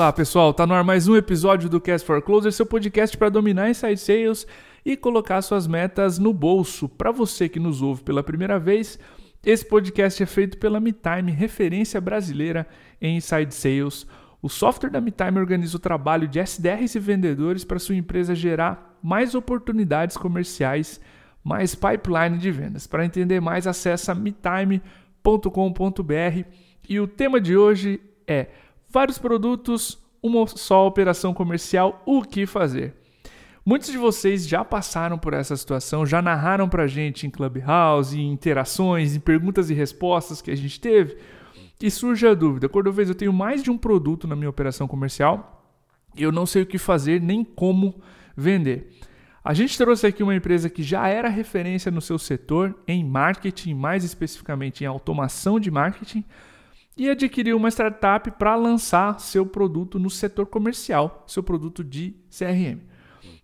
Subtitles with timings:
[0.00, 3.28] Olá pessoal, tá no ar mais um episódio do Cast for Closer, seu podcast para
[3.28, 4.46] dominar inside sales
[4.82, 6.88] e colocar suas metas no bolso.
[6.88, 8.98] Para você que nos ouve pela primeira vez,
[9.44, 12.66] esse podcast é feito pela MeTime, referência brasileira
[12.98, 14.06] em inside sales.
[14.40, 18.98] O software da MeTime organiza o trabalho de SDRs e vendedores para sua empresa gerar
[19.02, 20.98] mais oportunidades comerciais,
[21.44, 22.86] mais pipeline de vendas.
[22.86, 24.82] Para entender mais, acesse metime.com.br
[26.88, 28.46] e o tema de hoje é
[28.90, 32.94] vários produtos, uma só operação comercial, o que fazer?
[33.64, 38.32] Muitos de vocês já passaram por essa situação, já narraram pra gente em Clubhouse, em
[38.32, 41.18] interações, em perguntas e respostas que a gente teve.
[41.80, 45.62] E surge a dúvida: Cordovez, eu tenho mais de um produto na minha operação comercial
[46.16, 48.00] e eu não sei o que fazer nem como
[48.36, 48.90] vender.
[49.42, 53.74] A gente trouxe aqui uma empresa que já era referência no seu setor em marketing,
[53.74, 56.24] mais especificamente em automação de marketing,
[57.00, 62.78] e adquiriu uma startup para lançar seu produto no setor comercial, seu produto de CRM.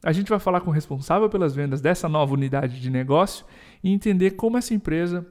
[0.04, 3.46] A gente vai falar com o responsável pelas vendas dessa nova unidade de negócio
[3.82, 5.26] e entender como essa empresa,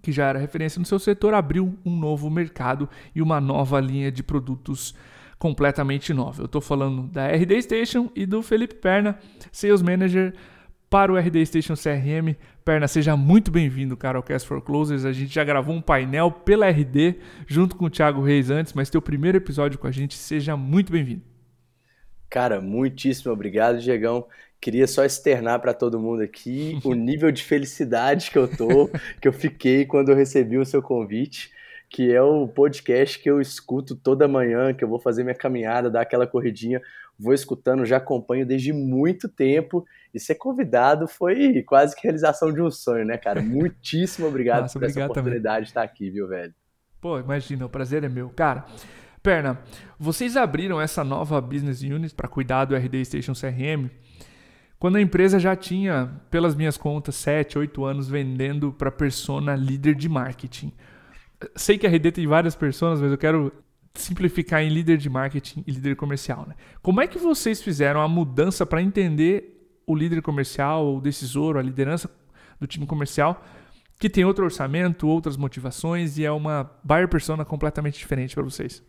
[0.00, 4.12] que já era referência no seu setor, abriu um novo mercado e uma nova linha
[4.12, 4.94] de produtos
[5.36, 6.42] completamente nova.
[6.42, 9.18] Eu estou falando da RD Station e do Felipe Perna,
[9.50, 10.34] Sales Manager
[10.90, 12.34] para o RD Station CRM.
[12.64, 15.04] Perna, seja muito bem-vindo, cara, ao Cast for Closers.
[15.04, 17.14] A gente já gravou um painel pela RD
[17.46, 20.90] junto com o Thiago Reis antes, mas teu primeiro episódio com a gente, seja muito
[20.90, 21.22] bem-vindo.
[22.28, 24.26] Cara, muitíssimo obrigado, Diegão.
[24.60, 29.28] Queria só externar para todo mundo aqui o nível de felicidade que eu tô, que
[29.28, 31.52] eu fiquei quando eu recebi o seu convite,
[31.88, 35.88] que é o podcast que eu escuto toda manhã, que eu vou fazer minha caminhada,
[35.88, 36.80] dar aquela corridinha
[37.20, 39.84] vou escutando, já acompanho desde muito tempo.
[40.12, 43.40] E ser convidado foi quase que realização de um sonho, né, cara?
[43.40, 45.62] Muitíssimo obrigado Nossa, por obrigado essa oportunidade também.
[45.62, 46.54] de estar aqui, viu, velho?
[47.00, 48.28] Pô, imagina, o prazer é meu.
[48.30, 48.66] Cara,
[49.22, 49.58] Perna,
[49.98, 53.90] vocês abriram essa nova business unit para cuidar do RD Station CRM
[54.78, 59.94] quando a empresa já tinha, pelas minhas contas, 7, 8 anos vendendo para persona líder
[59.94, 60.72] de marketing.
[61.54, 63.52] Sei que a RD tem várias personas, mas eu quero
[63.92, 66.46] simplificar em líder de marketing e líder comercial.
[66.48, 66.54] Né?
[66.80, 69.59] Como é que vocês fizeram a mudança para entender
[69.90, 72.08] o líder comercial, o decisor, a liderança
[72.60, 73.44] do time comercial,
[73.98, 78.82] que tem outro orçamento, outras motivações e é uma buyer persona completamente diferente para vocês?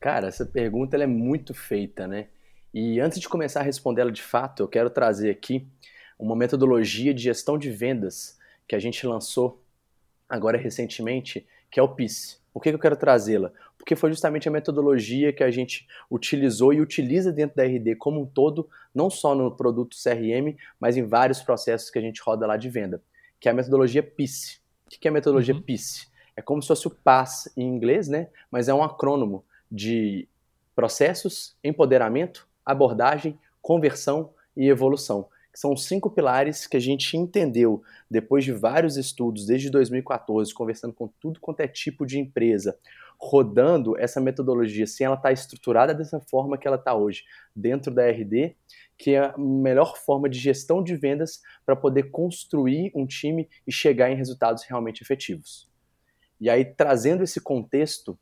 [0.00, 2.28] Cara, essa pergunta é muito feita, né?
[2.72, 5.66] E antes de começar a respondê-la de fato, eu quero trazer aqui
[6.18, 9.62] uma metodologia de gestão de vendas que a gente lançou
[10.28, 12.40] agora recentemente, que é o PIS.
[12.52, 13.50] Por que eu quero trazê-la?
[13.84, 18.22] porque foi justamente a metodologia que a gente utilizou e utiliza dentro da RD como
[18.22, 22.46] um todo, não só no produto CRM, mas em vários processos que a gente roda
[22.46, 23.02] lá de venda,
[23.38, 24.58] que é a metodologia PIS.
[24.86, 25.60] O que é a metodologia uhum.
[25.60, 26.10] PIS?
[26.34, 28.28] É como se fosse o PAS em inglês, né?
[28.50, 30.26] mas é um acrônimo de
[30.74, 35.28] processos, empoderamento, abordagem, conversão e evolução.
[35.54, 41.08] São cinco pilares que a gente entendeu depois de vários estudos, desde 2014, conversando com
[41.20, 42.76] tudo quanto é tipo de empresa,
[43.16, 47.22] rodando essa metodologia, sem ela estar tá estruturada dessa forma que ela está hoje,
[47.54, 48.56] dentro da RD,
[48.98, 53.72] que é a melhor forma de gestão de vendas para poder construir um time e
[53.72, 55.68] chegar em resultados realmente efetivos.
[56.40, 58.18] E aí, trazendo esse contexto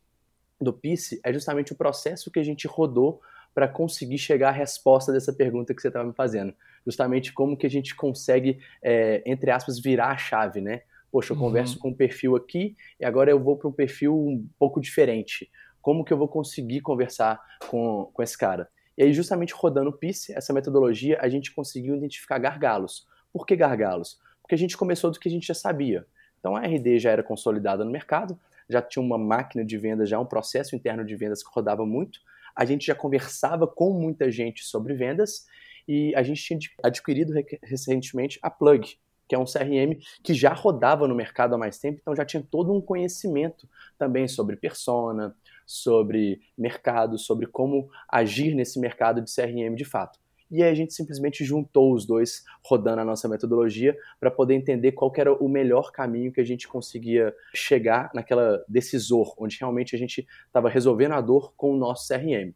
[0.60, 3.20] do PICE, é justamente o processo que a gente rodou
[3.54, 6.54] para conseguir chegar à resposta dessa pergunta que você estava me fazendo.
[6.86, 10.82] Justamente como que a gente consegue, é, entre aspas, virar a chave, né?
[11.10, 11.42] Poxa, eu uhum.
[11.42, 15.50] converso com um perfil aqui e agora eu vou para um perfil um pouco diferente.
[15.82, 18.68] Como que eu vou conseguir conversar com, com esse cara?
[18.96, 23.06] E aí, justamente rodando o PICE, essa metodologia, a gente conseguiu identificar gargalos.
[23.32, 24.18] Por que gargalos?
[24.40, 26.06] Porque a gente começou do que a gente já sabia.
[26.38, 30.18] Então, a RD já era consolidada no mercado, já tinha uma máquina de vendas, já
[30.18, 32.20] um processo interno de vendas que rodava muito.
[32.54, 35.46] A gente já conversava com muita gente sobre vendas
[35.86, 37.32] e a gente tinha adquirido
[37.62, 38.96] recentemente a Plug,
[39.28, 42.42] que é um CRM que já rodava no mercado há mais tempo, então já tinha
[42.42, 43.68] todo um conhecimento
[43.98, 45.34] também sobre persona,
[45.66, 50.18] sobre mercado, sobre como agir nesse mercado de CRM de fato.
[50.52, 54.92] E aí a gente simplesmente juntou os dois rodando a nossa metodologia para poder entender
[54.92, 59.98] qual era o melhor caminho que a gente conseguia chegar naquela decisor, onde realmente a
[59.98, 62.54] gente estava resolvendo a dor com o nosso CRM.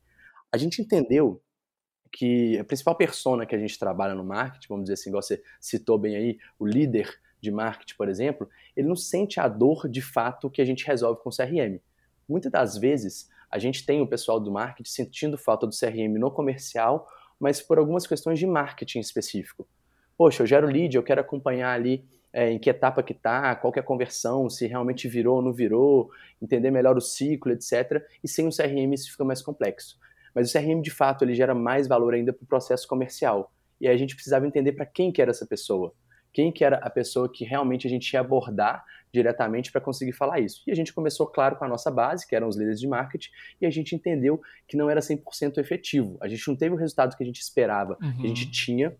[0.52, 1.42] A gente entendeu
[2.12, 5.42] que a principal persona que a gente trabalha no marketing, vamos dizer assim, igual você
[5.58, 7.08] citou bem aí, o líder
[7.40, 8.46] de marketing, por exemplo,
[8.76, 11.80] ele não sente a dor de fato que a gente resolve com o CRM.
[12.28, 16.30] Muitas das vezes, a gente tem o pessoal do marketing sentindo falta do CRM no
[16.30, 19.66] comercial, mas por algumas questões de marketing específico.
[20.16, 23.72] Poxa, eu gero lead, eu quero acompanhar ali é, em que etapa que está, qual
[23.72, 26.10] que é a conversão, se realmente virou ou não virou,
[26.40, 28.02] entender melhor o ciclo, etc.
[28.22, 29.98] E sem o CRM isso fica mais complexo.
[30.34, 33.50] Mas o CRM, de fato, ele gera mais valor ainda para o processo comercial.
[33.80, 35.94] E aí a gente precisava entender para quem que era essa pessoa.
[36.30, 40.40] Quem que era a pessoa que realmente a gente ia abordar diretamente para conseguir falar
[40.40, 40.62] isso.
[40.66, 43.30] E a gente começou, claro, com a nossa base, que eram os líderes de marketing,
[43.60, 46.18] e a gente entendeu que não era 100% efetivo.
[46.20, 48.16] A gente não teve o resultado que a gente esperava, uhum.
[48.16, 48.50] que a gente uhum.
[48.50, 48.96] tinha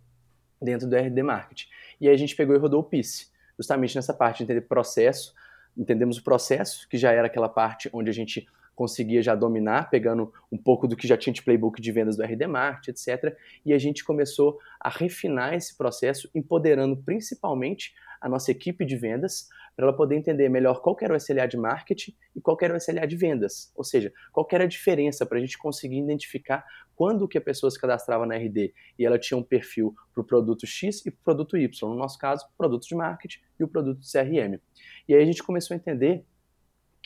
[0.60, 1.68] dentro do RD Marketing.
[2.00, 5.34] E aí a gente pegou e rodou o PIS, justamente nessa parte de entender processo,
[5.76, 10.32] entendemos o processo, que já era aquela parte onde a gente conseguia já dominar, pegando
[10.52, 13.34] um pouco do que já tinha de playbook de vendas do RD Market, etc.
[13.64, 19.48] E a gente começou a refinar esse processo, empoderando principalmente a nossa equipe de vendas,
[19.74, 22.76] para ela poder entender melhor qual era o SLA de marketing e qual era o
[22.78, 23.70] SLA de vendas.
[23.76, 26.64] Ou seja, qual era a diferença para a gente conseguir identificar
[26.94, 30.24] quando que a pessoa se cadastrava na RD e ela tinha um perfil para o
[30.24, 31.88] produto X e para o produto Y.
[31.90, 34.58] No nosso caso, o produto de marketing e o produto de CRM.
[35.06, 36.24] E aí a gente começou a entender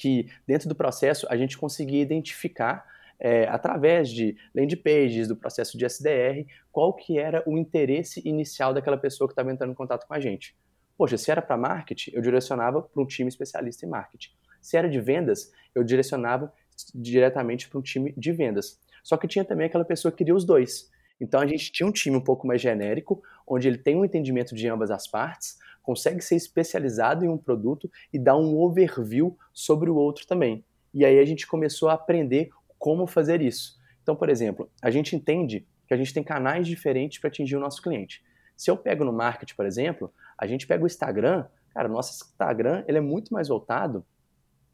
[0.01, 2.87] que dentro do processo a gente conseguia identificar
[3.21, 8.73] é, através de landing pages, do processo de SDR, qual que era o interesse inicial
[8.73, 10.57] daquela pessoa que estava entrando em contato com a gente.
[10.97, 14.31] Poxa, se era para marketing, eu direcionava para um time especialista em marketing.
[14.63, 16.51] Se era de vendas, eu direcionava
[16.95, 18.81] diretamente para um time de vendas.
[19.05, 20.91] Só que tinha também aquela pessoa que queria os dois.
[21.21, 24.55] Então a gente tinha um time um pouco mais genérico, onde ele tem um entendimento
[24.55, 29.91] de ambas as partes, consegue ser especializado em um produto e dar um overview sobre
[29.91, 30.65] o outro também.
[30.93, 33.79] E aí a gente começou a aprender como fazer isso.
[34.03, 37.61] Então, por exemplo, a gente entende que a gente tem canais diferentes para atingir o
[37.61, 38.23] nosso cliente.
[38.57, 42.13] Se eu pego no marketing, por exemplo, a gente pega o Instagram, cara, o nosso
[42.13, 44.05] Instagram ele é muito mais voltado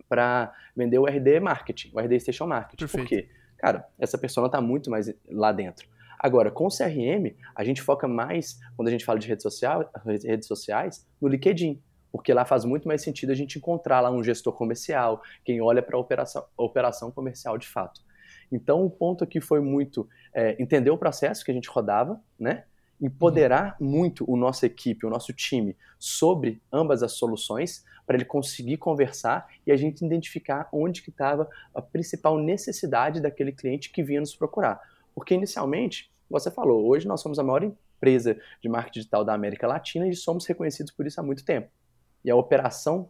[0.08, 2.84] para vender o RD Marketing, o RD Station Marketing.
[2.84, 3.02] Perfeito.
[3.02, 3.28] Por quê?
[3.58, 5.88] Cara, essa pessoa está muito mais lá dentro.
[6.18, 9.90] Agora, com o CRM, a gente foca mais, quando a gente fala de redes, social,
[10.04, 11.82] redes sociais, no LinkedIn.
[12.10, 15.82] Porque lá faz muito mais sentido a gente encontrar lá um gestor comercial, quem olha
[15.82, 18.00] para a operação, operação comercial de fato.
[18.50, 22.64] Então, o ponto aqui foi muito é, entender o processo que a gente rodava, né?
[23.00, 23.86] empoderar uhum.
[23.86, 29.48] muito o nossa equipe, o nosso time sobre ambas as soluções para ele conseguir conversar
[29.66, 34.34] e a gente identificar onde que estava a principal necessidade daquele cliente que vinha nos
[34.34, 34.80] procurar.
[35.16, 39.66] Porque inicialmente, você falou, hoje nós somos a maior empresa de marketing digital da América
[39.66, 41.70] Latina e somos reconhecidos por isso há muito tempo.
[42.22, 43.08] E a operação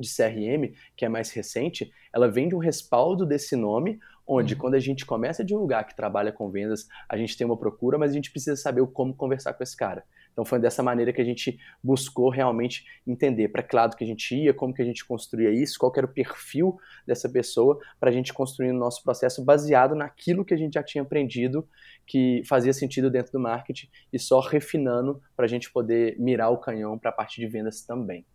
[0.00, 4.60] de CRM, que é mais recente, ela vem de um respaldo desse nome, onde uhum.
[4.60, 7.98] quando a gente começa a divulgar que trabalha com vendas, a gente tem uma procura,
[7.98, 10.02] mas a gente precisa saber como conversar com esse cara.
[10.34, 14.06] Então foi dessa maneira que a gente buscou realmente entender para que lado que a
[14.06, 16.76] gente ia, como que a gente construía isso, qual era o perfil
[17.06, 20.82] dessa pessoa, para a gente construir o nosso processo baseado naquilo que a gente já
[20.82, 21.66] tinha aprendido
[22.04, 26.58] que fazia sentido dentro do marketing e só refinando para a gente poder mirar o
[26.58, 28.26] canhão para a parte de vendas também.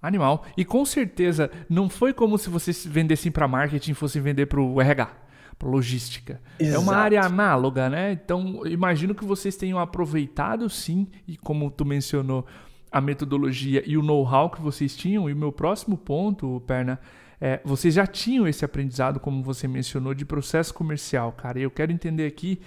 [0.00, 0.44] Animal.
[0.56, 4.60] E com certeza não foi como se vocês vendessem para marketing e fossem vender para
[4.60, 5.21] o RH
[5.62, 6.40] logística.
[6.58, 6.76] Exato.
[6.76, 8.12] É uma área análoga, né?
[8.12, 12.46] Então, imagino que vocês tenham aproveitado sim, e como tu mencionou,
[12.90, 15.30] a metodologia e o know-how que vocês tinham.
[15.30, 17.00] E o meu próximo ponto, Perna,
[17.40, 21.58] é, vocês já tinham esse aprendizado, como você mencionou, de processo comercial, cara.
[21.58, 22.60] E eu quero entender aqui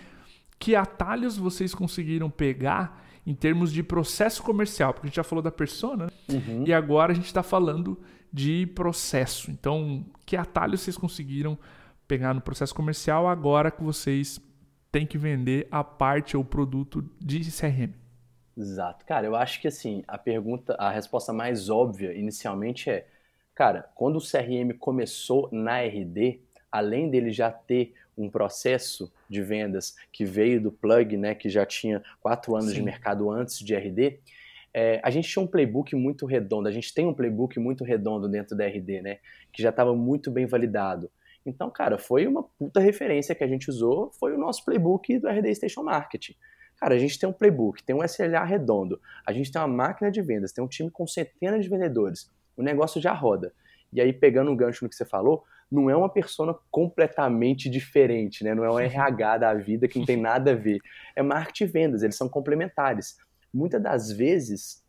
[0.58, 5.42] que atalhos vocês conseguiram pegar em termos de processo comercial, porque a gente já falou
[5.42, 6.12] da persona, né?
[6.30, 6.64] uhum.
[6.66, 8.00] e agora a gente está falando
[8.32, 9.50] de processo.
[9.50, 11.58] Então, que atalhos vocês conseguiram
[12.08, 14.40] pegar no processo comercial agora que vocês
[14.92, 17.94] têm que vender a parte ou produto de CRM?
[18.58, 19.06] Exato.
[19.06, 23.06] Cara, eu acho que assim, a pergunta, a resposta mais óbvia inicialmente é,
[23.54, 26.40] cara, quando o CRM começou na RD,
[26.72, 31.66] além dele já ter um processo de vendas que veio do plug, né, que já
[31.66, 32.76] tinha quatro anos Sim.
[32.76, 34.20] de mercado antes de RD,
[34.74, 38.28] é, a gente tinha um playbook muito redondo, a gente tem um playbook muito redondo
[38.28, 39.18] dentro da RD, né,
[39.52, 41.10] que já estava muito bem validado.
[41.46, 45.28] Então, cara, foi uma puta referência que a gente usou, foi o nosso playbook do
[45.28, 46.36] RD Station Marketing.
[46.78, 50.12] Cara, a gente tem um playbook, tem um SLA redondo, a gente tem uma máquina
[50.12, 53.54] de vendas, tem um time com centenas de vendedores, o negócio já roda.
[53.94, 58.44] E aí, pegando um gancho no que você falou, não é uma persona completamente diferente,
[58.44, 58.54] né?
[58.54, 60.80] Não é um RH da vida que não tem nada a ver.
[61.16, 63.18] É marketing e vendas, eles são complementares.
[63.54, 64.84] Muitas das vezes,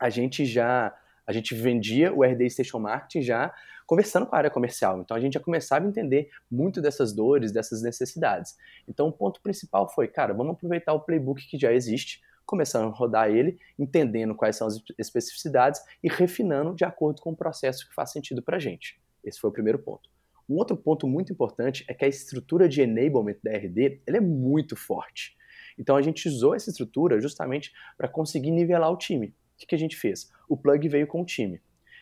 [0.00, 0.94] a gente já
[1.26, 3.54] a gente vendia o RD Station Marketing já
[3.88, 5.00] conversando com a área comercial.
[5.00, 8.54] Então a gente já começava a entender muito dessas dores, dessas necessidades.
[8.86, 12.94] Então o ponto principal foi, cara, vamos aproveitar o playbook que já existe, começando a
[12.94, 17.94] rodar ele, entendendo quais são as especificidades e refinando de acordo com o processo que
[17.94, 19.00] faz sentido para a gente.
[19.24, 20.10] Esse foi o primeiro ponto.
[20.46, 24.76] Um outro ponto muito importante é que a estrutura de enablement da RD é muito
[24.76, 25.34] forte.
[25.78, 29.34] Então a gente usou essa estrutura justamente para conseguir nivelar o time.
[29.56, 30.30] que, que a gente fez?
[30.46, 31.58] O plug veio com o time.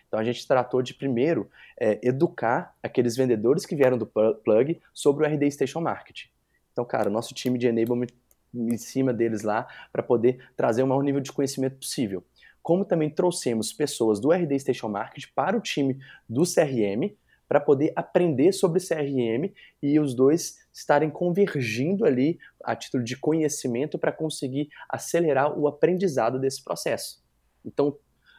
[0.07, 5.25] Então a gente tratou de primeiro é, educar aqueles vendedores que vieram do plug sobre
[5.25, 6.29] o RD Station Marketing.
[6.73, 8.09] Então, cara, nosso time de enablement
[8.55, 12.25] em cima deles lá para poder trazer o maior nível de conhecimento possível.
[12.63, 15.99] Como também trouxemos pessoas do RD Station Marketing para o time
[16.29, 17.15] do CRM
[17.49, 23.99] para poder aprender sobre CRM e os dois estarem convergindo ali a título de conhecimento
[23.99, 27.23] para conseguir acelerar o aprendizado desse processo.
[27.65, 27.97] Então,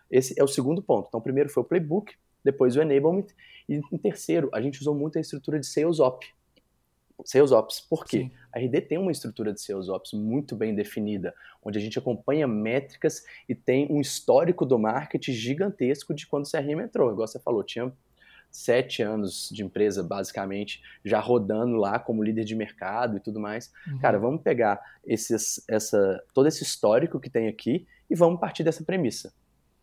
[0.10, 1.08] esse é o segundo ponto.
[1.08, 3.28] Então, primeiro foi o playbook, depois o enablement,
[3.68, 6.26] e em terceiro, a gente usou muito a estrutura de Sales Op.
[7.26, 8.20] Sales Ops, por quê?
[8.20, 8.32] Sim.
[8.54, 11.34] A RD tem uma estrutura de Sales Ops muito bem definida,
[11.64, 16.50] onde a gente acompanha métricas e tem um histórico do marketing gigantesco de quando o
[16.50, 17.12] CRM entrou.
[17.12, 17.92] Igual você falou, tinha
[18.52, 23.74] sete anos de empresa, basicamente, já rodando lá como líder de mercado e tudo mais.
[23.88, 24.00] Uhum.
[24.00, 28.84] Cara, vamos pegar esses, essa, todo esse histórico que tem aqui e vamos partir dessa
[28.84, 29.34] premissa.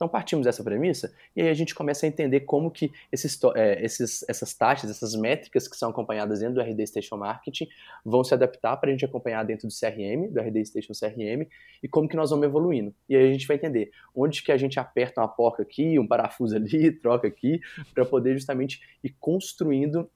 [0.05, 3.83] Então partimos dessa premissa e aí a gente começa a entender como que esses, é,
[3.83, 7.67] esses, essas taxas, essas métricas que são acompanhadas dentro do RD Station Marketing
[8.05, 11.49] vão se adaptar para a gente acompanhar dentro do CRM, do RD Station CRM,
[11.83, 12.95] e como que nós vamos evoluindo.
[13.09, 16.07] E aí a gente vai entender onde que a gente aperta uma porca aqui, um
[16.07, 17.59] parafuso ali, troca aqui,
[17.95, 20.11] para poder justamente ir construindo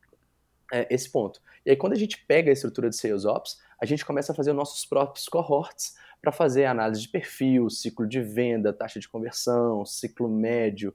[0.73, 1.41] é, esse ponto.
[1.65, 4.35] E aí quando a gente pega a estrutura de Sales Ops, a gente começa a
[4.35, 9.09] fazer os nossos próprios cohorts para fazer análise de perfil, ciclo de venda, taxa de
[9.09, 10.95] conversão, ciclo médio.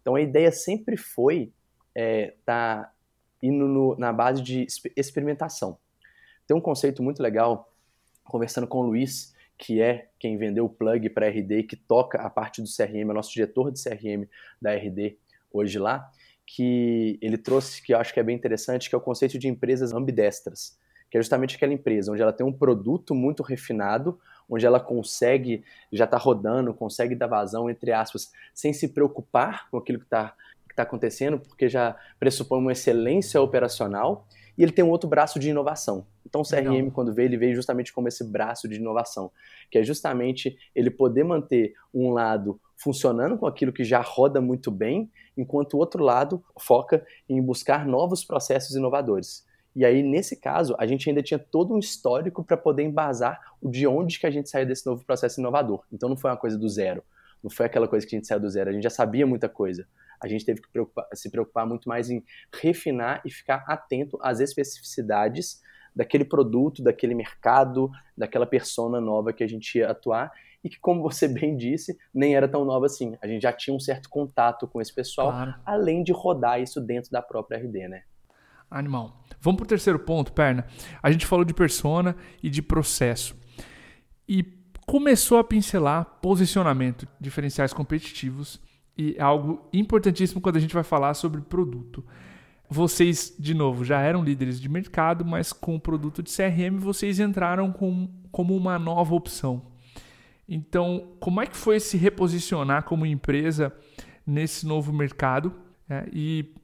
[0.00, 1.52] Então a ideia sempre foi
[1.94, 2.92] é, tá
[3.42, 5.78] indo no, na base de experimentação.
[6.46, 7.72] Tem um conceito muito legal,
[8.24, 12.18] conversando com o Luiz, que é quem vendeu o plug para a RD, que toca
[12.20, 14.28] a parte do CRM, é nosso diretor de CRM
[14.60, 15.18] da RD
[15.52, 16.10] hoje lá,
[16.54, 19.48] que ele trouxe, que eu acho que é bem interessante, que é o conceito de
[19.48, 20.78] empresas ambidestras,
[21.10, 25.64] que é justamente aquela empresa onde ela tem um produto muito refinado, onde ela consegue,
[25.90, 30.34] já está rodando, consegue dar vazão, entre aspas, sem se preocupar com aquilo que está
[30.68, 35.38] que tá acontecendo, porque já pressupõe uma excelência operacional, e ele tem um outro braço
[35.38, 36.06] de inovação.
[36.26, 36.90] Então o CRM, Legal.
[36.92, 39.30] quando veio, ele veio justamente como esse braço de inovação,
[39.70, 44.70] que é justamente ele poder manter um lado funcionando com aquilo que já roda muito
[44.70, 49.46] bem, enquanto o outro lado foca em buscar novos processos inovadores.
[49.74, 53.86] E aí, nesse caso, a gente ainda tinha todo um histórico para poder embasar de
[53.86, 55.82] onde que a gente saiu desse novo processo inovador.
[55.90, 57.02] Então não foi uma coisa do zero.
[57.42, 58.70] Não foi aquela coisa que a gente saiu do zero.
[58.70, 59.86] A gente já sabia muita coisa.
[60.22, 62.22] A gente teve que preocupar, se preocupar muito mais em
[62.54, 65.60] refinar e ficar atento às especificidades
[65.94, 70.30] daquele produto, daquele mercado, daquela persona nova que a gente ia atuar
[70.62, 73.16] e que, como você bem disse, nem era tão nova assim.
[73.20, 75.54] A gente já tinha um certo contato com esse pessoal, claro.
[75.66, 78.02] além de rodar isso dentro da própria RD, né?
[78.70, 79.22] Animal.
[79.40, 80.66] Vamos para o terceiro ponto, perna.
[81.02, 83.36] A gente falou de persona e de processo.
[84.26, 84.42] E
[84.86, 88.60] começou a pincelar posicionamento, diferenciais competitivos
[88.96, 92.04] e é algo importantíssimo quando a gente vai falar sobre produto.
[92.68, 97.20] Vocês, de novo, já eram líderes de mercado, mas com o produto de CRM vocês
[97.20, 99.62] entraram com, como uma nova opção.
[100.48, 103.72] Então, como é que foi se reposicionar como empresa
[104.26, 105.52] nesse novo mercado?
[105.88, 106.54] É, e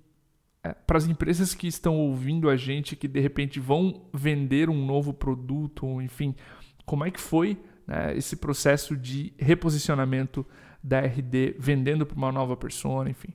[0.63, 4.85] é, para as empresas que estão ouvindo a gente, que de repente vão vender um
[4.85, 6.35] novo produto, enfim,
[6.85, 10.45] como é que foi né, esse processo de reposicionamento
[10.83, 13.35] da RD vendendo para uma nova persona, enfim?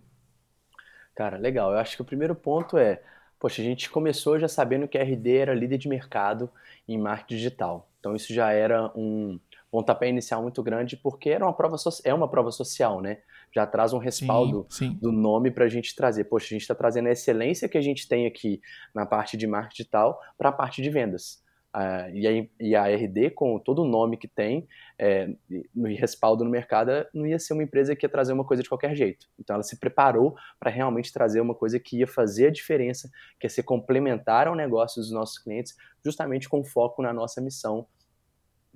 [1.16, 1.72] Cara, legal.
[1.72, 3.02] Eu acho que o primeiro ponto é,
[3.40, 6.50] poxa, a gente começou já sabendo que a RD era líder de mercado
[6.88, 7.90] em marketing digital.
[8.00, 9.40] Então isso já era um
[9.72, 13.20] pontapé inicial muito grande, porque era uma prova so é uma prova social, né?
[13.54, 15.00] já traz um respaldo sim, sim.
[15.00, 16.24] do nome para a gente trazer.
[16.24, 18.60] Poxa, a gente está trazendo a excelência que a gente tem aqui
[18.94, 21.43] na parte de marketing digital para a parte de vendas.
[21.76, 24.68] Uh, e, a, e, a, RD, com todo o nome que tem,
[25.00, 25.34] é,
[25.74, 28.70] no respaldo no mercado, não ia ser uma empresa que ia trazer uma coisa de
[28.70, 29.28] qualquer jeito.
[29.40, 33.48] Então ela se preparou para realmente trazer uma coisa que ia fazer a diferença, que
[33.48, 35.76] ia ser complementar ao negócio dos nossos clientes,
[36.06, 37.88] justamente com foco na nossa missão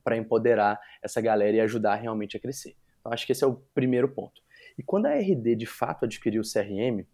[0.03, 2.75] para empoderar essa galera e ajudar realmente a crescer.
[2.99, 4.41] Então acho que esse é o primeiro ponto.
[4.75, 7.05] E quando a RD de fato adquiriu o CRM,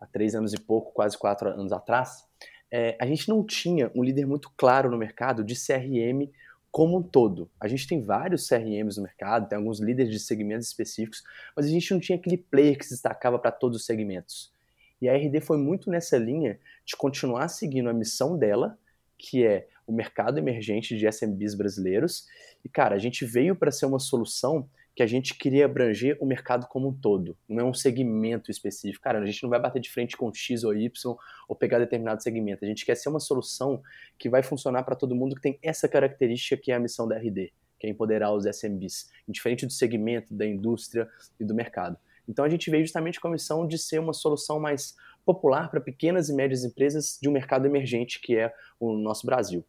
[0.00, 2.26] há três anos e pouco, quase quatro anos atrás,
[2.70, 6.30] é, a gente não tinha um líder muito claro no mercado de CRM
[6.70, 7.50] como um todo.
[7.60, 11.22] A gente tem vários CRMs no mercado, tem alguns líderes de segmentos específicos,
[11.56, 14.52] mas a gente não tinha aquele player que se destacava para todos os segmentos.
[15.00, 18.78] E a RD foi muito nessa linha de continuar seguindo a missão dela,
[19.16, 22.26] que é o mercado emergente de SMBs brasileiros.
[22.64, 26.24] E, cara, a gente veio para ser uma solução que a gente queria abranger o
[26.24, 29.04] mercado como um todo, não é um segmento específico.
[29.04, 32.22] Cara, a gente não vai bater de frente com X ou Y ou pegar determinado
[32.22, 32.64] segmento.
[32.64, 33.82] A gente quer ser uma solução
[34.18, 37.18] que vai funcionar para todo mundo que tem essa característica que é a missão da
[37.18, 41.06] RD, que é empoderar os SMBs, diferente do segmento, da indústria
[41.38, 41.98] e do mercado.
[42.26, 45.78] Então a gente veio justamente com a missão de ser uma solução mais popular para
[45.78, 48.50] pequenas e médias empresas de um mercado emergente que é
[48.80, 49.62] o nosso Brasil.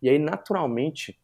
[0.00, 1.20] E aí, naturalmente,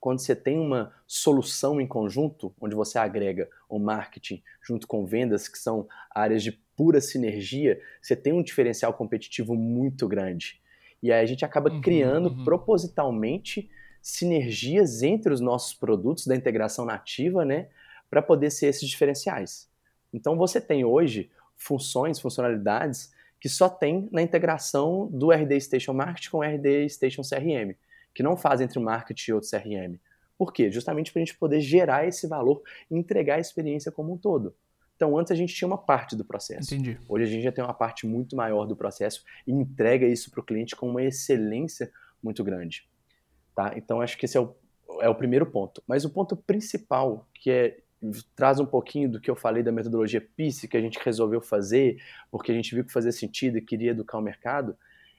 [0.00, 5.48] quando você tem uma solução em conjunto, onde você agrega o marketing junto com vendas,
[5.48, 10.60] que são áreas de pura sinergia, você tem um diferencial competitivo muito grande.
[11.02, 12.44] E aí a gente acaba uhum, criando uhum.
[12.44, 13.68] propositalmente
[14.00, 17.68] sinergias entre os nossos produtos da integração nativa, né,
[18.08, 19.68] para poder ser esses diferenciais.
[20.12, 26.30] Então você tem hoje funções, funcionalidades que só tem na integração do RD Station Marketing
[26.30, 27.76] com o RD Station CRM
[28.18, 29.96] que não faz entre o marketing e outro CRM.
[30.36, 30.72] Por quê?
[30.72, 32.60] Justamente para a gente poder gerar esse valor
[32.90, 34.56] e entregar a experiência como um todo.
[34.96, 36.74] Então, antes a gente tinha uma parte do processo.
[36.74, 36.98] Entendi.
[37.08, 40.40] Hoje a gente já tem uma parte muito maior do processo e entrega isso para
[40.40, 42.88] o cliente com uma excelência muito grande.
[43.54, 43.74] Tá?
[43.76, 44.52] Então, acho que esse é o,
[45.00, 45.80] é o primeiro ponto.
[45.86, 47.78] Mas o ponto principal, que é
[48.34, 52.02] traz um pouquinho do que eu falei da metodologia PIS, que a gente resolveu fazer,
[52.32, 54.76] porque a gente viu que fazia sentido e queria educar o mercado,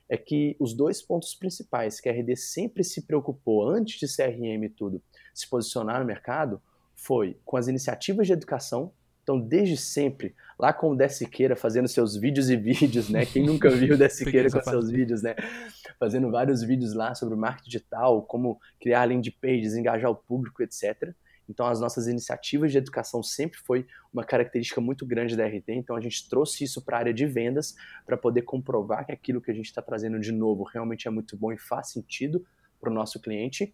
[0.10, 4.66] é que os dois pontos principais que a RD sempre se preocupou antes de CRM
[4.66, 5.02] e tudo
[5.34, 6.62] se posicionar no mercado
[6.96, 8.92] foi com as iniciativas de educação.
[9.24, 13.26] Então, desde sempre, lá com o Dessiqueira fazendo seus vídeos e vídeos, né?
[13.26, 15.36] Quem nunca viu o Dessiqueira com seus vídeos, né?
[16.00, 21.14] Fazendo vários vídeos lá sobre marketing digital, como criar landing pages, engajar o público, etc.
[21.50, 25.70] Então, as nossas iniciativas de educação sempre foi uma característica muito grande da RT.
[25.70, 27.76] Então, a gente trouxe isso para a área de vendas
[28.06, 31.36] para poder comprovar que aquilo que a gente está trazendo de novo realmente é muito
[31.36, 32.46] bom e faz sentido
[32.80, 33.74] para o nosso cliente.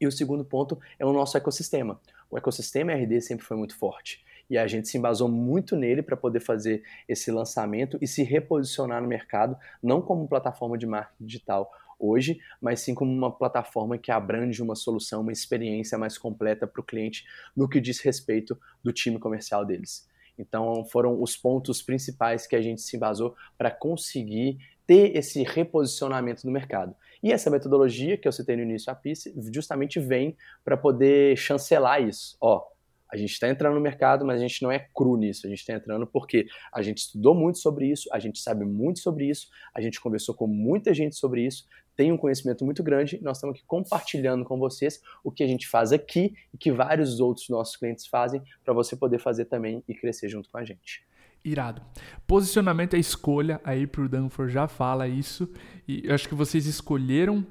[0.00, 2.00] E o segundo ponto é o nosso ecossistema.
[2.28, 4.24] O ecossistema RD sempre foi muito forte.
[4.50, 9.02] E a gente se embasou muito nele para poder fazer esse lançamento e se reposicionar
[9.02, 14.10] no mercado, não como plataforma de marketing digital hoje, mas sim como uma plataforma que
[14.10, 17.24] abrange uma solução, uma experiência mais completa para o cliente
[17.56, 20.08] no que diz respeito do time comercial deles.
[20.38, 26.46] Então, foram os pontos principais que a gente se embasou para conseguir ter esse reposicionamento
[26.46, 26.94] no mercado.
[27.22, 32.00] E essa metodologia que eu citei no início, a PIS, justamente vem para poder chancelar
[32.00, 32.36] isso.
[32.40, 32.64] Ó,
[33.10, 35.46] a gente está entrando no mercado, mas a gente não é cru nisso.
[35.46, 39.00] A gente está entrando porque a gente estudou muito sobre isso, a gente sabe muito
[39.00, 41.66] sobre isso, a gente conversou com muita gente sobre isso,
[41.98, 43.18] tem um conhecimento muito grande.
[43.20, 47.18] Nós estamos aqui compartilhando com vocês o que a gente faz aqui e que vários
[47.18, 51.04] outros nossos clientes fazem para você poder fazer também e crescer junto com a gente.
[51.44, 51.82] Irado.
[52.24, 55.52] Posicionamento é escolha, aí pro Danfor já fala isso.
[55.88, 57.44] E eu acho que vocês escolheram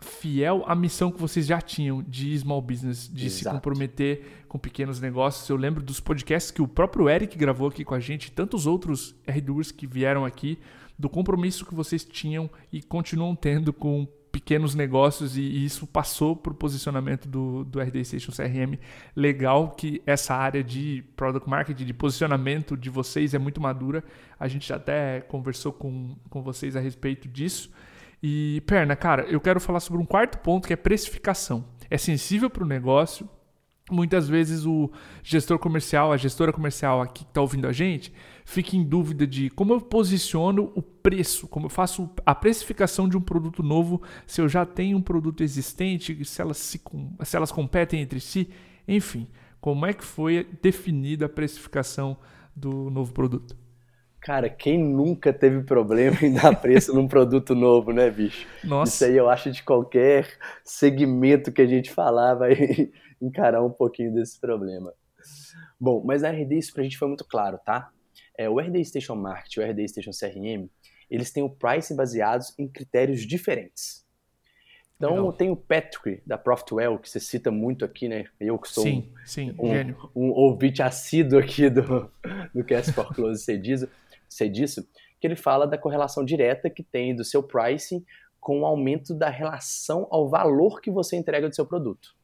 [0.00, 3.38] fiel à missão que vocês já tinham de small business, de Exato.
[3.38, 5.48] se comprometer com pequenos negócios.
[5.48, 8.66] Eu lembro dos podcasts que o próprio Eric gravou aqui com a gente, e tantos
[8.66, 10.58] outros R2s que vieram aqui,
[11.00, 16.52] do compromisso que vocês tinham e continuam tendo com pequenos negócios e, isso passou para
[16.52, 18.78] o posicionamento do, do RD Station CRM.
[19.16, 24.04] Legal que essa área de product marketing, de posicionamento de vocês é muito madura.
[24.38, 27.70] A gente até conversou com, com vocês a respeito disso.
[28.22, 31.64] E, Perna, cara, eu quero falar sobre um quarto ponto que é precificação.
[31.88, 33.28] É sensível para o negócio.
[33.90, 34.90] Muitas vezes o
[35.22, 38.12] gestor comercial, a gestora comercial aqui que está ouvindo a gente,
[38.44, 43.16] fica em dúvida de como eu posiciono o preço, como eu faço a precificação de
[43.16, 46.80] um produto novo, se eu já tenho um produto existente, se elas, se,
[47.24, 48.50] se elas competem entre si,
[48.88, 49.28] enfim,
[49.60, 52.16] como é que foi definida a precificação
[52.56, 53.56] do novo produto?
[54.20, 58.46] Cara, quem nunca teve problema em dar preço num produto novo, né, bicho?
[58.62, 58.92] Nossa.
[58.92, 60.28] Isso aí eu acho de qualquer
[60.62, 62.90] segmento que a gente falar vai
[63.20, 64.92] encarar um pouquinho desse problema.
[65.78, 67.90] Bom, mas na RD isso pra gente foi muito claro, tá?
[68.36, 70.68] É, o RD Station Market e o RD Station CRM,
[71.10, 74.06] eles têm o price baseados em critérios diferentes.
[74.96, 75.32] Então Legal.
[75.32, 78.26] tem o Patrick da Profitwell, que você cita muito aqui, né?
[78.38, 82.10] Eu que sou sim, um, sim, um, um ouvinte assíduo aqui do,
[82.54, 83.86] do Cast for Close, você diz,
[84.28, 84.86] sei disso,
[85.18, 88.04] que ele fala da correlação direta que tem do seu pricing
[88.38, 92.14] com o aumento da relação ao valor que você entrega do seu produto.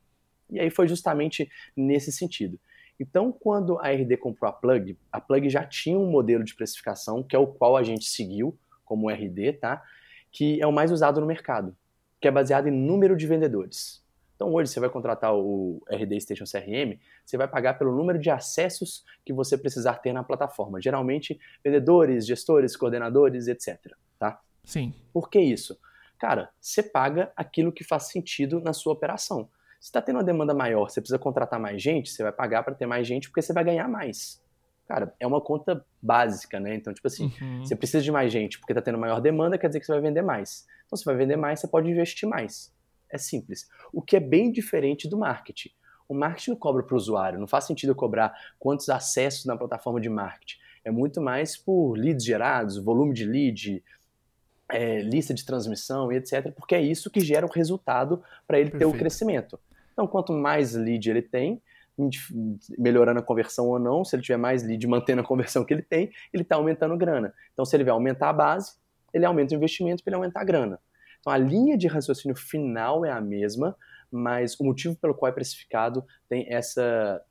[0.50, 2.58] E aí foi justamente nesse sentido.
[2.98, 7.22] Então, quando a RD comprou a Plug, a Plug já tinha um modelo de precificação,
[7.22, 9.82] que é o qual a gente seguiu como RD, tá?
[10.32, 11.76] Que é o mais usado no mercado,
[12.20, 14.04] que é baseado em número de vendedores.
[14.36, 18.30] Então hoje você vai contratar o RD Station CRM, você vai pagar pelo número de
[18.30, 20.80] acessos que você precisar ter na plataforma.
[20.80, 23.94] Geralmente vendedores, gestores, coordenadores, etc.
[24.18, 24.38] Tá?
[24.62, 24.92] Sim.
[25.12, 25.78] Por que isso?
[26.18, 29.48] Cara, você paga aquilo que faz sentido na sua operação.
[29.86, 32.74] Se está tendo uma demanda maior, você precisa contratar mais gente, você vai pagar para
[32.74, 34.42] ter mais gente porque você vai ganhar mais.
[34.88, 36.74] Cara, é uma conta básica, né?
[36.74, 37.64] Então, tipo assim, uhum.
[37.64, 40.00] você precisa de mais gente porque está tendo maior demanda, quer dizer que você vai
[40.00, 40.66] vender mais.
[40.84, 42.74] Então, você vai vender mais, você pode investir mais.
[43.08, 43.68] É simples.
[43.92, 45.70] O que é bem diferente do marketing.
[46.08, 49.56] O marketing não cobra para o usuário, não faz sentido eu cobrar quantos acessos na
[49.56, 50.58] plataforma de marketing.
[50.84, 53.84] É muito mais por leads gerados, volume de lead,
[54.68, 58.72] é, lista de transmissão e etc., porque é isso que gera o resultado para ele
[58.72, 58.90] Perfeito.
[58.90, 59.60] ter o crescimento.
[59.96, 61.62] Então, quanto mais lead ele tem,
[62.76, 65.80] melhorando a conversão ou não, se ele tiver mais lead mantendo a conversão que ele
[65.80, 67.32] tem, ele está aumentando grana.
[67.54, 68.74] Então, se ele vai aumentar a base,
[69.10, 70.78] ele aumenta o investimento para ele aumentar a grana.
[71.18, 73.74] Então, a linha de raciocínio final é a mesma,
[74.12, 77.22] mas o motivo pelo qual é precificado tem essa,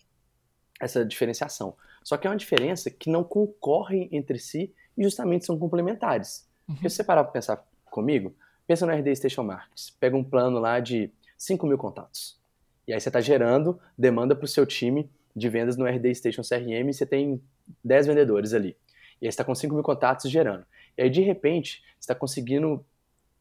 [0.82, 1.78] essa diferenciação.
[2.04, 6.50] Só que é uma diferença que não concorrem entre si e justamente são complementares.
[6.68, 6.76] Uhum.
[6.76, 9.92] Porque se você parar para pensar comigo, pensa no RD Station Markets.
[10.00, 12.44] Pega um plano lá de 5 mil contatos.
[12.88, 16.42] E aí você está gerando demanda para o seu time de vendas no RD Station
[16.42, 17.42] CRM e você tem
[17.84, 18.78] 10 vendedores ali.
[19.22, 20.66] E aí você está com 5 mil contatos gerando.
[20.98, 22.86] E aí, de repente, você está conseguindo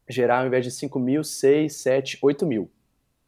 [0.09, 2.71] gerar, ao invés de 5 mil, 6, 7, 8 mil.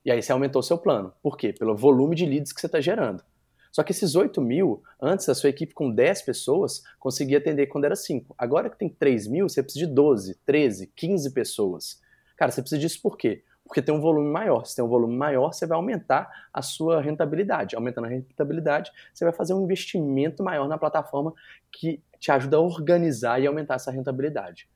[0.04, 1.14] E aí você aumentou o seu plano.
[1.22, 1.54] Por quê?
[1.54, 3.24] Pelo volume de leads que você está gerando.
[3.72, 7.86] Só que esses 8 mil, antes a sua equipe com 10 pessoas conseguia atender quando
[7.86, 8.34] era 5.
[8.38, 12.02] Agora que tem 3 mil, você precisa de 12, 13, 15 pessoas.
[12.36, 13.44] Cara, você precisa disso por quê?
[13.68, 14.66] Porque tem um volume maior.
[14.66, 17.76] Se tem um volume maior, você vai aumentar a sua rentabilidade.
[17.76, 21.34] Aumentando a rentabilidade, você vai fazer um investimento maior na plataforma
[21.72, 24.70] que te ajuda a organizar e aumentar essa rentabilidade.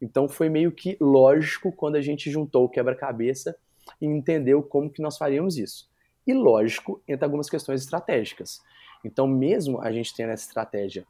[0.00, 3.56] Então foi meio que lógico quando a gente juntou o quebra-cabeça
[4.00, 5.88] e entendeu como que nós faríamos isso.
[6.26, 8.60] E lógico, entra algumas questões estratégicas.
[9.04, 11.06] Então, mesmo a gente tendo essa estratégia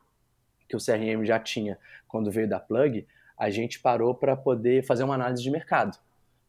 [0.68, 5.04] que o CRM já tinha quando veio da Plug, a gente parou para poder fazer
[5.04, 5.98] uma análise de mercado.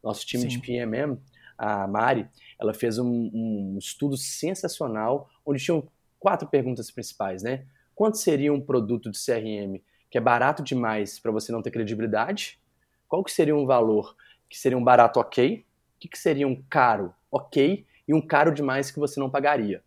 [0.02, 0.48] Nosso time Sim.
[0.48, 1.18] de PMM,
[1.56, 2.26] a Mari,
[2.58, 5.86] ela fez um, um, estudo sensacional onde tinham
[6.18, 7.66] quatro perguntas principais, né?
[7.94, 9.78] Quanto seria um produto de CRM
[10.10, 12.58] que é barato demais para você não ter credibilidade?
[13.06, 14.16] Qual que seria um valor
[14.48, 15.66] que seria um barato ok?
[15.96, 17.84] O que, que seria um caro ok?
[18.08, 19.82] E um caro demais que você não pagaria?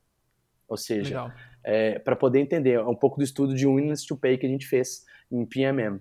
[0.67, 4.45] Ou seja, é, para poder entender um pouco do estudo de Willingness to Pay que
[4.45, 5.99] a gente fez em PMM.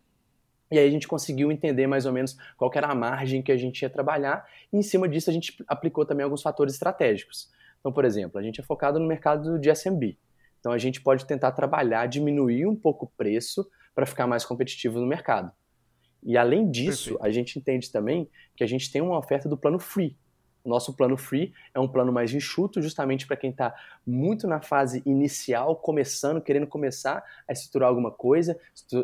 [0.73, 3.57] E aí a gente conseguiu entender mais ou menos qual era a margem que a
[3.59, 7.51] gente ia trabalhar, e em cima disso a gente aplicou também alguns fatores estratégicos.
[7.79, 10.17] Então, por exemplo, a gente é focado no mercado de SMB.
[10.59, 14.99] Então a gente pode tentar trabalhar, diminuir um pouco o preço para ficar mais competitivo
[14.99, 15.53] no mercado.
[16.23, 17.27] E além disso, Perfeito.
[17.27, 20.17] a gente entende também que a gente tem uma oferta do plano free,
[20.65, 23.75] o nosso plano free é um plano mais enxuto, justamente para quem está
[24.07, 28.59] muito na fase inicial, começando, querendo começar a estruturar alguma coisa,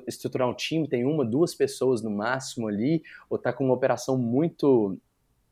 [0.07, 4.17] estruturar um time, tem uma, duas pessoas no máximo ali, ou está com uma operação
[4.17, 4.99] muito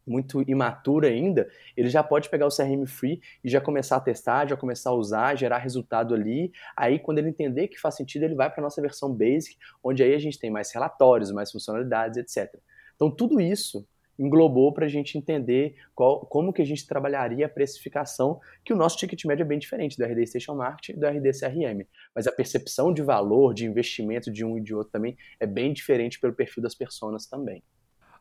[0.07, 4.47] muito imatura ainda, ele já pode pegar o CRM Free e já começar a testar,
[4.47, 6.53] já começar a usar, gerar resultado ali.
[6.77, 10.05] Aí, quando ele entender que faz sentido, ele vai para a nossa versão Basic, onde
[10.05, 12.57] aí a gente tem mais relatórios, mais funcionalidades, etc.
[12.95, 13.85] Então, tudo isso
[14.19, 18.77] englobou para a gente entender qual, como que a gente trabalharia a precificação, que o
[18.77, 21.87] nosso ticket médio é bem diferente do RD Station Marketing e do RD CRM.
[22.15, 25.73] Mas a percepção de valor, de investimento de um e de outro também é bem
[25.73, 27.63] diferente pelo perfil das pessoas também.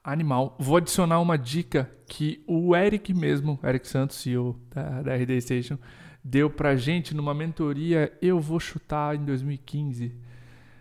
[0.04, 0.56] Animal.
[0.60, 5.80] Vou adicionar uma dica que o Eric mesmo, Eric Santos, CEO da, da RD Station,
[6.24, 10.16] deu pra gente numa mentoria, eu vou chutar em 2015,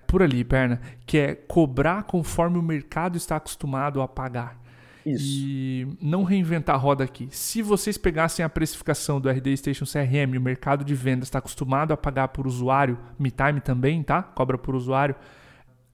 [0.07, 4.59] por ali, perna, que é cobrar conforme o mercado está acostumado a pagar.
[5.05, 5.25] Isso.
[5.25, 7.29] E não reinventar a roda aqui.
[7.31, 11.93] Se vocês pegassem a precificação do RD Station CRM, o mercado de vendas está acostumado
[11.93, 14.23] a pagar por usuário, MeTime também, tá?
[14.23, 15.15] Cobra por usuário.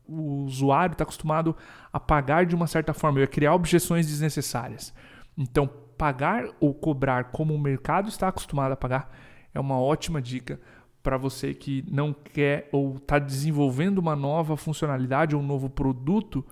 [0.07, 1.57] O usuário está acostumado
[1.92, 3.18] a pagar de uma certa forma.
[3.18, 4.94] Eu ia criar objeções desnecessárias.
[5.37, 9.11] Então, pagar ou cobrar como o mercado está acostumado a pagar
[9.53, 10.61] é uma ótima dica
[11.03, 16.44] para você que não quer ou está desenvolvendo uma nova funcionalidade ou um novo produto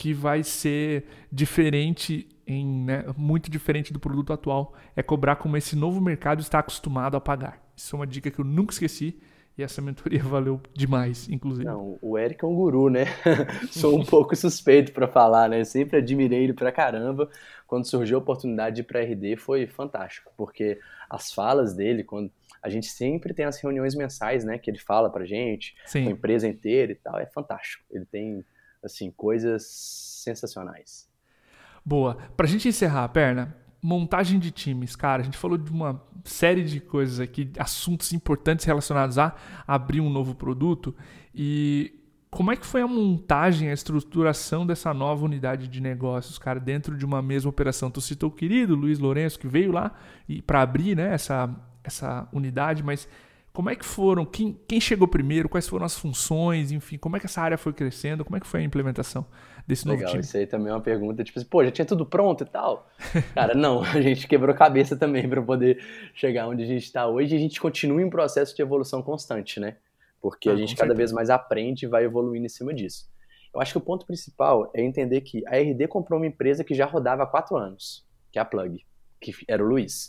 [0.00, 5.76] que vai ser diferente em, né, muito diferente do produto atual, é cobrar como esse
[5.76, 7.62] novo mercado está acostumado a pagar.
[7.76, 9.20] Isso é uma dica que eu nunca esqueci
[9.58, 11.66] e essa mentoria valeu demais, inclusive.
[11.66, 13.04] Não, o Eric é um guru, né?
[13.70, 15.64] Sou um pouco suspeito para falar, né?
[15.64, 17.28] Sempre admirei ele pra caramba.
[17.66, 22.32] Quando surgiu a oportunidade de ir para RD foi fantástico, porque as falas dele, quando
[22.62, 26.04] a gente sempre tem as reuniões mensais, né, que ele fala pra gente, Sim.
[26.04, 27.84] com a empresa inteira e tal, é fantástico.
[27.90, 28.42] Ele tem
[28.82, 31.08] assim, coisas sensacionais.
[31.84, 32.16] Boa.
[32.36, 36.80] Pra gente encerrar, perna, montagem de times, cara, a gente falou de uma série de
[36.80, 39.34] coisas aqui, assuntos importantes relacionados a
[39.66, 40.94] abrir um novo produto
[41.34, 41.96] e
[42.30, 46.96] como é que foi a montagem, a estruturação dessa nova unidade de negócios, cara, dentro
[46.96, 47.90] de uma mesma operação?
[47.90, 49.92] Tu citou o querido Luiz Lourenço que veio lá
[50.46, 51.50] para abrir, né, essa
[51.82, 53.08] essa unidade, mas
[53.52, 54.24] Como é que foram?
[54.24, 55.48] Quem, quem chegou primeiro?
[55.48, 56.70] Quais foram as funções?
[56.70, 58.24] Enfim, como é que essa área foi crescendo?
[58.24, 59.26] Como é que foi a implementação
[59.66, 60.22] desse Legal, novo time?
[60.22, 62.88] Isso aí também é uma pergunta, tipo assim, pô, já tinha tudo pronto e tal?
[63.34, 65.82] Cara, não, a gente quebrou cabeça também para poder
[66.14, 69.58] chegar onde a gente está hoje e a gente continua em processo de evolução constante,
[69.58, 69.76] né?
[70.22, 73.10] Porque ah, a gente cada vez mais aprende e vai evoluindo em cima disso.
[73.52, 76.72] Eu acho que o ponto principal é entender que a RD comprou uma empresa que
[76.72, 78.84] já rodava há quatro anos, que é a Plug,
[79.20, 80.08] que era o Luiz.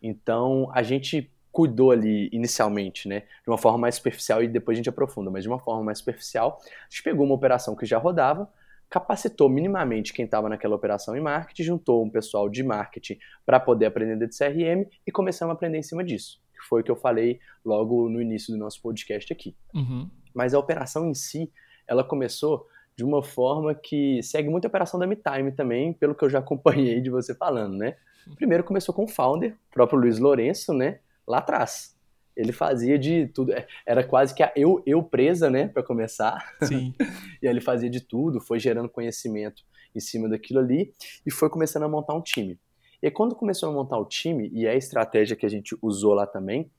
[0.00, 4.78] Então, a gente cuidou ali inicialmente, né, de uma forma mais superficial e depois a
[4.78, 7.98] gente aprofunda, mas de uma forma mais superficial, a gente pegou uma operação que já
[7.98, 8.48] rodava,
[8.88, 13.86] capacitou minimamente quem estava naquela operação em marketing, juntou um pessoal de marketing para poder
[13.86, 16.96] aprender de CRM e começamos a aprender em cima disso, que foi o que eu
[16.96, 19.56] falei logo no início do nosso podcast aqui.
[19.74, 20.08] Uhum.
[20.32, 21.50] Mas a operação em si,
[21.88, 26.24] ela começou de uma forma que segue muito a operação da MeTime também, pelo que
[26.24, 27.96] eu já acompanhei de você falando, né?
[28.36, 31.00] Primeiro começou com o founder, o próprio Luiz Lourenço, né?
[31.28, 31.96] Lá atrás.
[32.34, 36.54] Ele fazia de tudo, é, era quase que a eu, eu presa, né, para começar.
[36.62, 36.94] Sim.
[37.42, 39.64] e aí ele fazia de tudo, foi gerando conhecimento
[39.94, 40.94] em cima daquilo ali
[41.26, 42.58] e foi começando a montar um time.
[43.02, 46.14] E quando começou a montar o time, e é a estratégia que a gente usou
[46.14, 46.70] lá também,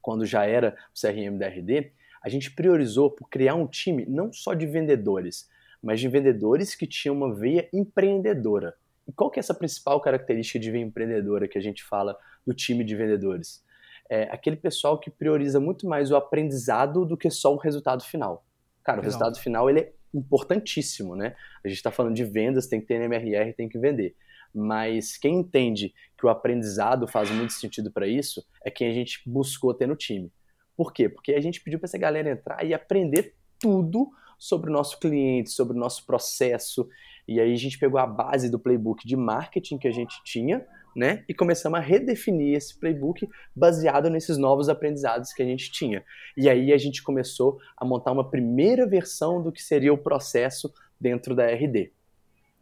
[0.00, 4.32] quando já era o CRM da RD, a gente priorizou por criar um time não
[4.32, 5.48] só de vendedores,
[5.82, 8.74] mas de vendedores que tinham uma veia empreendedora.
[9.06, 12.52] E qual que é essa principal característica de veia empreendedora que a gente fala do
[12.52, 13.64] time de vendedores?
[14.08, 18.44] É aquele pessoal que prioriza muito mais o aprendizado do que só o resultado final.
[18.82, 21.36] Cara, o resultado final ele é importantíssimo, né?
[21.62, 24.16] A gente está falando de vendas, tem que ter MRR, tem que vender.
[24.54, 29.20] Mas quem entende que o aprendizado faz muito sentido para isso é quem a gente
[29.26, 30.32] buscou ter no time.
[30.76, 31.08] Por quê?
[31.08, 35.50] Porque a gente pediu para essa galera entrar e aprender tudo sobre o nosso cliente,
[35.50, 36.88] sobre o nosso processo.
[37.26, 40.64] E aí a gente pegou a base do playbook de marketing que a gente tinha,
[40.94, 41.24] né?
[41.28, 46.04] E começamos a redefinir esse playbook baseado nesses novos aprendizados que a gente tinha.
[46.36, 50.72] E aí a gente começou a montar uma primeira versão do que seria o processo
[51.00, 51.92] dentro da RD.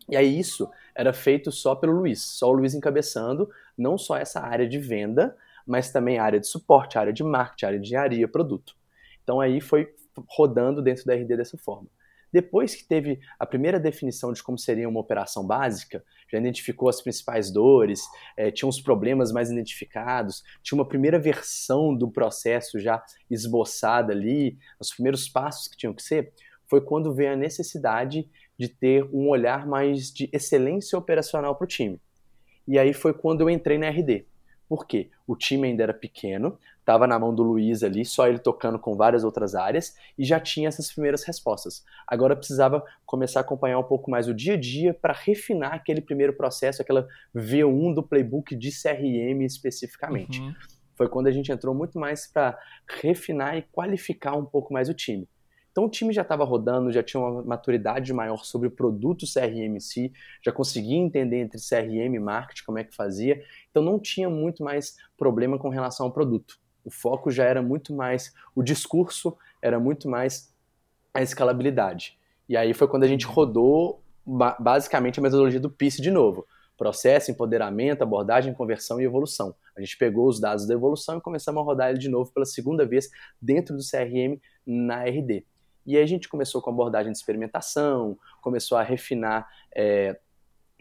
[0.09, 4.41] E aí isso era feito só pelo Luiz, só o Luiz encabeçando, não só essa
[4.41, 5.37] área de venda,
[5.67, 8.77] mas também a área de suporte, a área de marketing, a área de engenharia, produto.
[9.23, 9.93] Então aí foi
[10.29, 11.89] rodando dentro da RD dessa forma.
[12.33, 17.01] Depois que teve a primeira definição de como seria uma operação básica, já identificou as
[17.01, 18.03] principais dores,
[18.37, 24.59] é, tinha uns problemas mais identificados, tinha uma primeira versão do processo já esboçada ali,
[24.81, 26.33] os primeiros passos que tinham que ser,
[26.67, 31.69] foi quando veio a necessidade de ter um olhar mais de excelência operacional para o
[31.69, 32.01] time.
[32.67, 34.27] E aí foi quando eu entrei na RD.
[34.69, 35.11] Por quê?
[35.27, 38.95] O time ainda era pequeno, estava na mão do Luiz ali, só ele tocando com
[38.95, 41.85] várias outras áreas e já tinha essas primeiras respostas.
[42.07, 46.01] Agora precisava começar a acompanhar um pouco mais o dia a dia para refinar aquele
[46.01, 50.41] primeiro processo, aquela V1 do playbook de CRM especificamente.
[50.41, 50.55] Uhum.
[50.95, 52.57] Foi quando a gente entrou muito mais para
[53.03, 55.29] refinar e qualificar um pouco mais o time.
[55.73, 59.77] Então o time já estava rodando, já tinha uma maturidade maior sobre o produto CRM
[59.77, 63.99] em si, já conseguia entender entre CRM e marketing como é que fazia, então não
[63.99, 66.65] tinha muito mais problema com relação ao produto.
[66.87, 70.55] O foco já era muito mais o discurso, era muito mais
[71.13, 72.17] a escalabilidade.
[72.49, 74.01] E aí foi quando a gente rodou
[74.61, 76.47] basicamente a metodologia do PIS de novo.
[76.79, 79.53] Processo, empoderamento, abordagem, conversão e evolução.
[79.77, 82.47] A gente pegou os dados da evolução e começamos a rodar ele de novo pela
[82.47, 83.11] segunda vez
[83.43, 85.45] dentro do CRM na RD.
[85.85, 90.19] E aí a gente começou com abordagem de experimentação, começou a refinar é,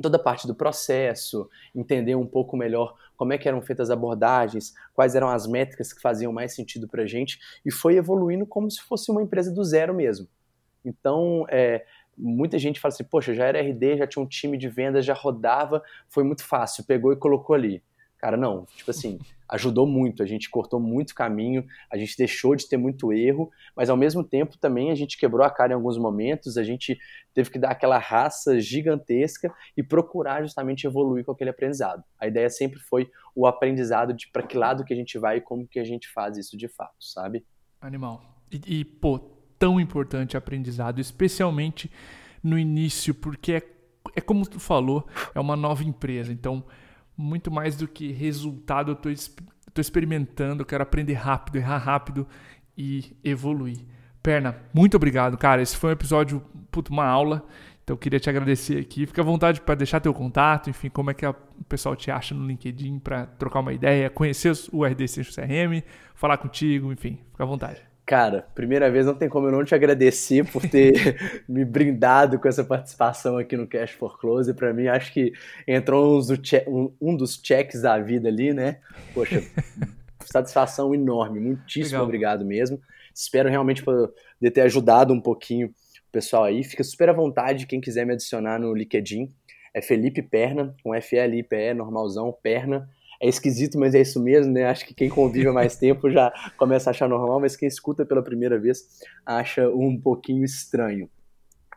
[0.02, 3.98] toda a parte do processo, entender um pouco melhor como é que eram feitas as
[3.98, 8.46] abordagens, quais eram as métricas que faziam mais sentido para a gente, e foi evoluindo
[8.46, 10.28] como se fosse uma empresa do zero mesmo.
[10.84, 11.86] Então, é,
[12.18, 15.14] muita gente fala assim, poxa, já era RD, já tinha um time de vendas, já
[15.14, 17.82] rodava, foi muito fácil, pegou e colocou ali.
[18.18, 22.68] Cara, não, tipo assim, ajudou muito, a gente cortou muito caminho, a gente deixou de
[22.68, 25.98] ter muito erro, mas ao mesmo tempo também a gente quebrou a cara em alguns
[25.98, 26.98] momentos, a gente
[27.34, 32.04] teve que dar aquela raça gigantesca e procurar justamente evoluir com aquele aprendizado.
[32.20, 35.42] A ideia sempre foi o aprendizado de para que lado que a gente vai e
[35.42, 37.46] como que a gente faz isso de fato, sabe?
[37.82, 38.24] Animal.
[38.52, 39.20] E, e pô,
[39.60, 41.92] tão importante aprendizado, especialmente
[42.42, 43.64] no início, porque é,
[44.16, 46.64] é como tu falou, é uma nova empresa, então
[47.18, 52.28] muito mais do que resultado, eu estou experimentando, eu quero aprender rápido, errar rápido
[52.78, 53.80] e evoluir.
[54.22, 55.62] Perna, muito obrigado, cara.
[55.62, 57.46] Esse foi um episódio, puto, uma aula.
[57.84, 59.06] Então eu queria te agradecer aqui.
[59.06, 62.10] Fica à vontade para deixar teu contato, enfim, como é que a, o pessoal te
[62.10, 65.84] acha no LinkedIn para trocar uma ideia, conhecer o RD Essential CRM,
[66.16, 67.95] falar contigo, enfim, fica à vontade.
[68.06, 70.94] Cara, primeira vez não tem como eu não te agradecer por ter
[71.50, 74.54] me brindado com essa participação aqui no Cash for Close.
[74.54, 75.34] Para mim, acho que
[75.68, 76.22] entrou
[77.02, 78.78] um, dos checks da vida ali, né?
[79.12, 79.42] Poxa,
[80.24, 81.40] satisfação enorme.
[81.40, 82.04] Muitíssimo Legal.
[82.04, 82.80] obrigado mesmo.
[83.14, 86.64] Espero realmente poder ter ajudado um pouquinho o pessoal aí.
[86.64, 89.34] Fica super à vontade quem quiser me adicionar no LinkedIn.
[89.74, 92.88] É Felipe Perna, com F-L-I-P-E, normalzão, Perna.
[93.26, 94.66] É esquisito, mas é isso mesmo, né?
[94.66, 98.06] Acho que quem convive há mais tempo já começa a achar normal, mas quem escuta
[98.06, 101.10] pela primeira vez acha um pouquinho estranho.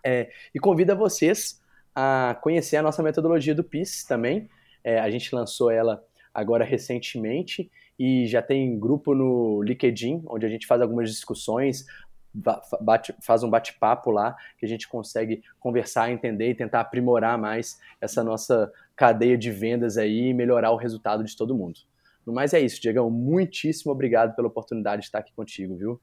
[0.05, 1.59] É, e convido a vocês
[1.95, 4.47] a conhecer a nossa metodologia do PIS também.
[4.85, 10.51] É, a gente lançou ela agora recentemente e já tem grupo no LinkedIn, onde a
[10.51, 11.87] gente faz algumas discussões,
[12.81, 17.79] bate, faz um bate-papo lá, que a gente consegue conversar, entender e tentar aprimorar mais
[18.01, 21.81] essa nossa cadeia de vendas aí e melhorar o resultado de todo mundo.
[22.27, 23.11] No mais é isso, Diegão.
[23.11, 26.01] Muitíssimo obrigado pela oportunidade de estar aqui contigo, viu?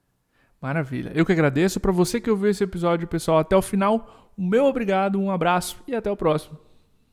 [0.60, 1.12] Maravilha.
[1.14, 1.80] Eu que agradeço.
[1.80, 5.84] Para você que ouviu esse episódio, pessoal, até o final, o meu obrigado, um abraço
[5.88, 6.58] e até o próximo.